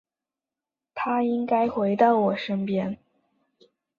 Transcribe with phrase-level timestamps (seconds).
[0.95, 2.97] 他应该回到我的身边